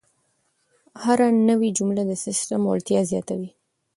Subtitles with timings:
[1.03, 3.49] هره نوې جمله د سیسټم وړتیا زیاتوي.